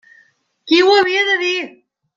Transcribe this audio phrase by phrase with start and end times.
[0.71, 1.57] Qui ho havia de dir!